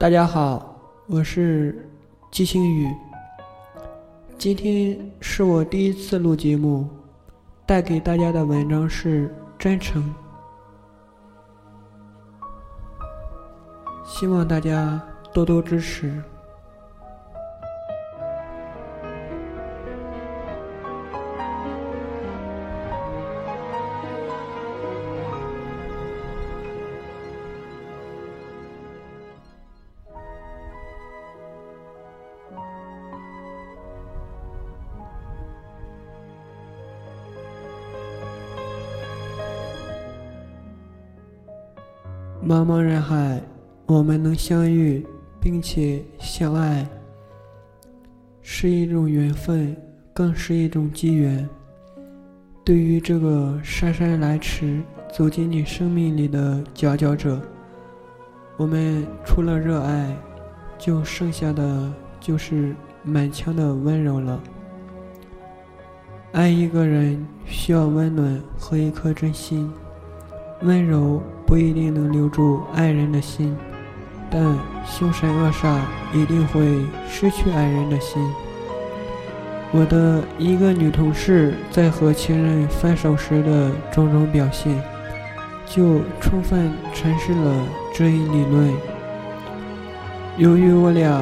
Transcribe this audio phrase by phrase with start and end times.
[0.00, 1.86] 大家好，我是
[2.30, 2.90] 季星宇。
[4.38, 6.88] 今天是我第一次录节目，
[7.66, 10.02] 带给大家的文章是真诚，
[14.02, 14.98] 希望大家
[15.34, 16.22] 多多支持。
[42.42, 43.38] 茫茫人海，
[43.84, 45.06] 我们能相遇
[45.38, 46.88] 并且相爱，
[48.40, 49.76] 是一种缘分，
[50.14, 51.46] 更是一种机缘。
[52.64, 54.80] 对于这个姗姗来迟
[55.12, 57.38] 走进你生命里的佼佼者，
[58.56, 60.16] 我们除了热爱，
[60.78, 64.42] 就剩下的就是满腔的温柔了。
[66.32, 69.70] 爱一个人需要温暖和一颗真心，
[70.62, 71.22] 温柔。
[71.46, 73.56] 不一定能留住爱人的心，
[74.30, 74.40] 但
[74.86, 75.80] 凶神恶煞
[76.14, 78.22] 一定会失去爱人的心。
[79.72, 84.80] 我的一个女同事在和情人分手时的种种表现，
[85.66, 88.72] 就充分阐释了这一理论。
[90.36, 91.20] 由于我俩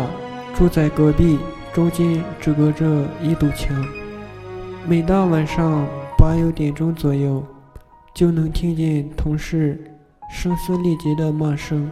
[0.55, 1.39] 住在隔壁，
[1.73, 2.85] 中间只隔着
[3.23, 3.75] 一堵墙，
[4.87, 5.87] 每到晚上
[6.19, 7.43] 八九点钟左右，
[8.19, 9.81] 就能听见同事。
[10.29, 11.89] 声嘶力竭的骂声，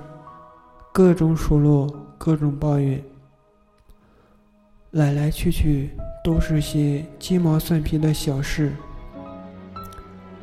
[0.93, 3.01] 各种数落，各种抱怨，
[4.91, 5.91] 来来去去
[6.25, 8.73] 都是些鸡毛蒜皮的小事，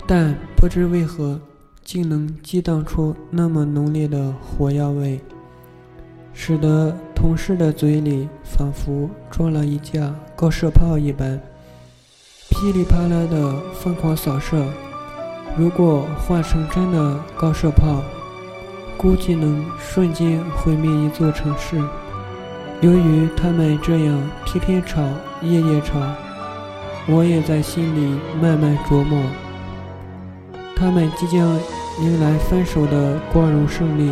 [0.08, 1.38] 但不知为何，
[1.84, 5.20] 竟能激荡出那么浓烈的火药味，
[6.34, 11.38] 使得同事的嘴里仿佛装了一架高射炮一般，
[12.50, 14.66] 噼里啪啦的疯狂扫射。
[15.56, 18.02] 如果换成真的高射炮，
[18.98, 21.78] 估计能瞬间毁灭一座城市。
[22.82, 25.02] 由于他们这样天天吵、
[25.44, 26.00] 夜夜吵，
[27.08, 29.22] 我也在心里慢慢琢磨：
[30.76, 31.40] 他们即将
[32.02, 34.12] 迎来分手的光荣胜利。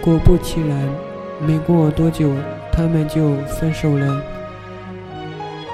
[0.00, 0.88] 果不其然，
[1.44, 2.30] 没过多久，
[2.72, 4.22] 他们就分手了。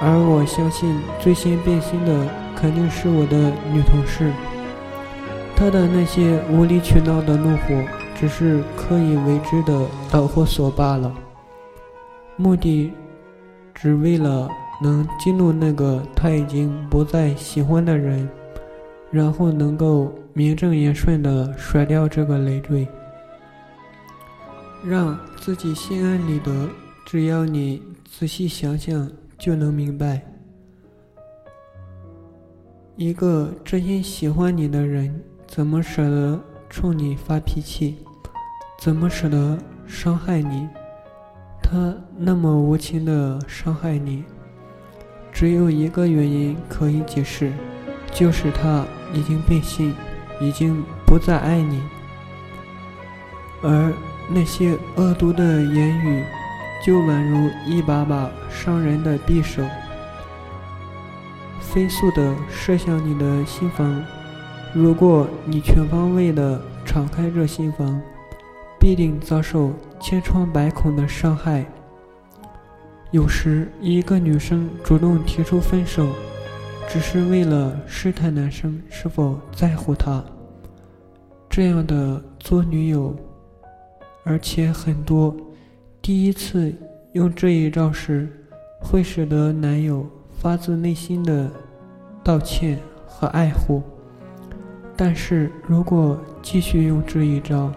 [0.01, 3.37] 而我相信，最先变心的肯定是我的
[3.71, 4.31] 女同事。
[5.55, 7.83] 他的那些无理取闹的怒火，
[8.19, 11.13] 只是刻意为之的导火索罢了，
[12.35, 12.91] 目的
[13.73, 14.49] 只为了
[14.81, 18.27] 能激怒那个他已经不再喜欢的人，
[19.09, 22.85] 然后能够名正言顺的甩掉这个累赘，
[24.83, 26.69] 让自己心安理得。
[27.05, 30.21] 只要你仔细想想，就能明白，
[32.95, 35.23] 一个真心喜欢你的人。
[35.55, 37.99] 怎么舍得冲你发脾气？
[38.79, 39.55] 怎么舍得
[39.85, 40.67] 伤害你？
[41.61, 44.23] 他那么无情的伤害你，
[45.31, 47.53] 只有一个原因可以解释，
[48.11, 48.83] 就是他
[49.13, 49.93] 已经变心，
[50.41, 51.83] 已经不再爱你。
[53.61, 53.93] 而
[54.27, 56.23] 那些恶毒的言语，
[56.83, 59.61] 就宛如一把把伤人的匕首，
[61.59, 64.03] 飞速的射向你的心房。
[64.73, 68.01] 如果你全方位的敞开这心房，
[68.79, 71.63] 必定遭受千疮百孔的伤害。
[73.11, 76.07] 有时，一个女生主动提出分手，
[76.89, 80.23] 只是为了试探男生是否在乎她。
[81.47, 83.15] 这样的做女友，
[84.23, 85.35] 而且很多，
[86.01, 86.73] 第一次
[87.11, 88.27] 用这一招时，
[88.81, 91.47] 会使得男友发自内心的
[92.23, 93.83] 道歉和爱护。
[94.95, 97.71] 但是如果继续用这一招，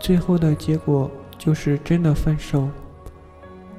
[0.00, 2.68] 最后的结果就是真的分手。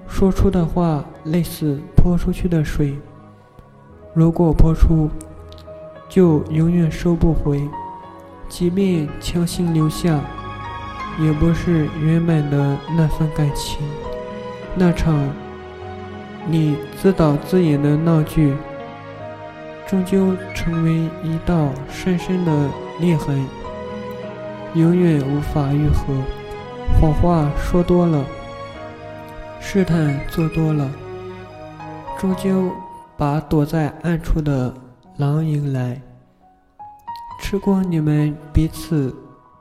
[0.07, 2.95] 说出的话类似泼出去的水，
[4.13, 5.09] 如果泼出，
[6.07, 7.67] 就永远收不回。
[8.47, 10.21] 即便强行留下，
[11.19, 13.79] 也不是圆满的那份感情。
[14.75, 15.27] 那场
[16.47, 18.53] 你自导自演的闹剧。
[19.87, 23.45] 终究成为一道深深的裂痕，
[24.73, 26.13] 永远无法愈合。
[26.99, 28.25] 谎话说多了，
[29.59, 30.89] 试探做多了，
[32.17, 32.71] 终究
[33.15, 34.73] 把躲在暗处的
[35.17, 36.01] 狼迎来，
[37.39, 39.15] 吃光你们彼此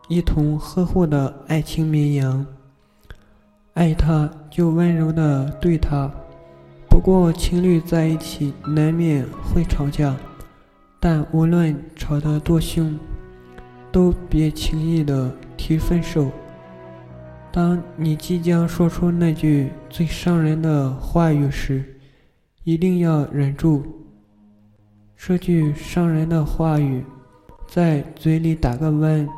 [0.08, 2.46] 一同呵护的爱情绵羊。
[3.74, 6.10] 爱他就温柔的对他。
[6.94, 10.14] 不过情侣在一起难免会吵架，
[11.00, 12.96] 但无论吵得多凶，
[13.90, 16.30] 都别轻易的提分手。
[17.50, 21.84] 当你即将说出那句最伤人的话语时，
[22.62, 23.82] 一定要忍住。
[25.16, 27.04] 这句伤人的话语，
[27.66, 29.28] 在嘴里打个弯，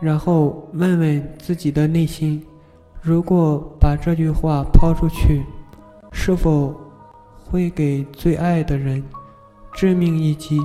[0.00, 2.44] 然后问问自己的内心。
[3.00, 5.44] 如果把这句话抛出去，
[6.16, 6.74] 是否
[7.44, 9.02] 会给最爱的人
[9.74, 10.58] 致命一击？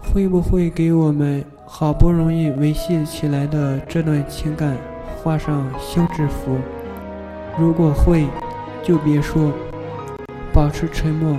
[0.00, 4.76] 会不会给我们好不容易维系起来的这段情感
[5.16, 6.58] 画上休止符？
[7.58, 8.28] 如果会，
[8.84, 9.50] 就别说，
[10.52, 11.36] 保持沉默，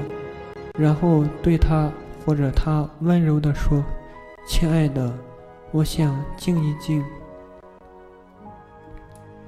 [0.78, 1.90] 然后对他
[2.26, 3.82] 或者他温柔地说
[4.50, 5.14] ：“亲爱的，
[5.72, 7.02] 我想静一静。”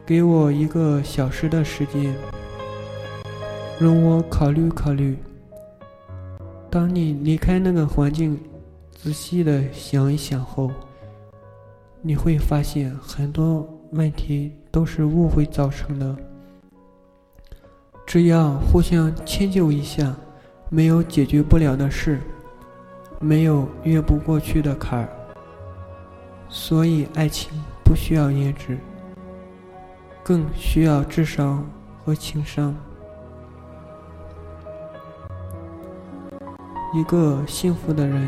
[0.05, 2.15] 给我一个小时的时间，
[3.79, 5.17] 容我考虑考虑。
[6.69, 8.37] 当你离开那个环境，
[8.91, 10.69] 仔细的想一想后，
[12.01, 16.13] 你会发现很多问题都是误会造成的。
[18.05, 20.13] 只要互相迁就一下，
[20.69, 22.19] 没有解决不了的事，
[23.21, 25.09] 没有越不过去的坎儿。
[26.49, 27.49] 所以，爱情
[27.85, 28.77] 不需要颜值。
[30.21, 31.65] 更需要智商
[31.97, 32.75] 和情商。
[36.91, 38.27] 一个幸福的人，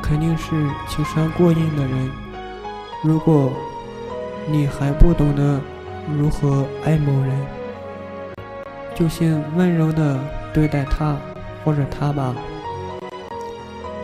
[0.00, 0.50] 肯定是
[0.88, 2.10] 情商过硬的人。
[3.02, 3.52] 如果
[4.48, 5.60] 你还不懂得
[6.16, 7.46] 如何爱某人，
[8.94, 10.20] 就先温柔的
[10.54, 11.16] 对待他
[11.64, 12.32] 或者他吧。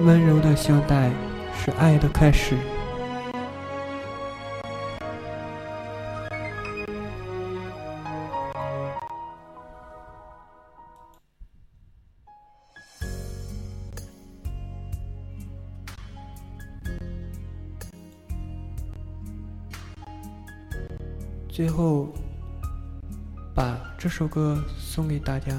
[0.02, 1.10] 温柔的相待，
[1.54, 2.56] 是爱的开始。
[21.56, 22.12] 最后，
[23.54, 25.58] 把这首歌送给大家。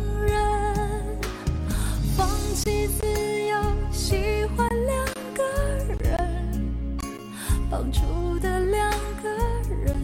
[7.81, 8.91] 当初的两
[9.23, 9.29] 个
[9.83, 9.95] 人，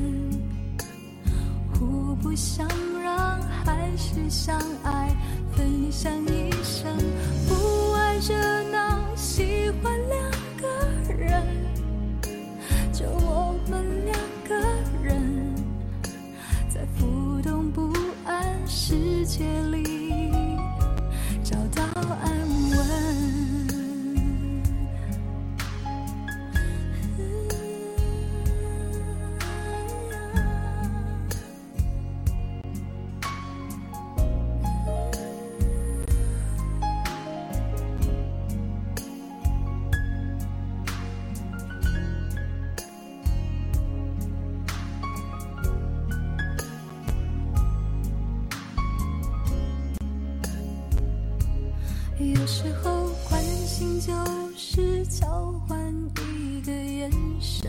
[1.75, 2.67] 互不相
[3.03, 5.15] 让还是相爱，
[5.55, 6.11] 分享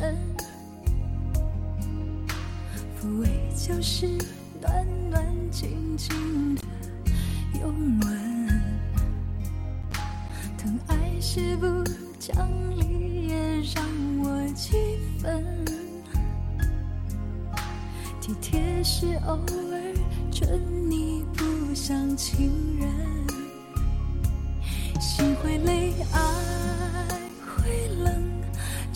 [0.00, 0.17] 神，
[2.95, 3.26] 抚慰
[3.57, 4.07] 就是
[4.61, 6.62] 暖暖静静的
[7.61, 8.49] 拥吻，
[10.57, 11.83] 疼爱是不
[12.17, 13.85] 讲理也让
[14.23, 14.76] 我气
[15.19, 15.45] 愤，
[18.21, 19.95] 体贴是偶尔
[20.31, 22.88] 准你不像情人，
[25.00, 26.21] 心会累，爱
[27.45, 28.28] 会冷，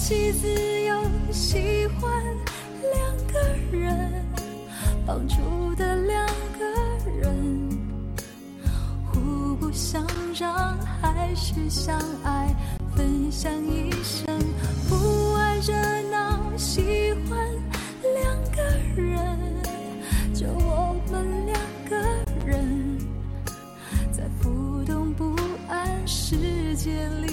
[0.00, 0.48] 弃自
[0.86, 0.98] 由，
[1.30, 2.10] 喜欢
[2.80, 3.38] 两个
[3.70, 4.24] 人，
[5.06, 6.26] 绑住的两
[6.58, 6.64] 个
[7.20, 7.68] 人，
[9.04, 10.04] 互不相
[10.34, 12.48] 让，还是相爱，
[12.96, 14.24] 分享一生，
[14.88, 15.74] 不爱热
[16.10, 17.38] 闹，喜欢
[18.14, 18.24] 两
[18.56, 18.62] 个
[18.96, 19.38] 人。
[20.34, 21.96] 就我们两个
[22.46, 22.98] 人，
[24.10, 25.36] 在浮动不
[25.68, 27.29] 安世界里